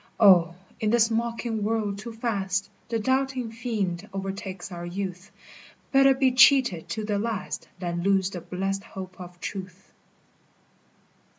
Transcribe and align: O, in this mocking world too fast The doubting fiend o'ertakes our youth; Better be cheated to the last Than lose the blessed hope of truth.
O, 0.19 0.55
in 0.79 0.89
this 0.89 1.11
mocking 1.11 1.61
world 1.63 1.99
too 1.99 2.11
fast 2.11 2.71
The 2.89 2.97
doubting 2.97 3.51
fiend 3.51 4.09
o'ertakes 4.11 4.71
our 4.71 4.83
youth; 4.83 5.31
Better 5.91 6.15
be 6.15 6.31
cheated 6.31 6.89
to 6.89 7.05
the 7.05 7.19
last 7.19 7.67
Than 7.77 8.01
lose 8.01 8.31
the 8.31 8.41
blessed 8.41 8.83
hope 8.83 9.21
of 9.21 9.39
truth. 9.39 9.91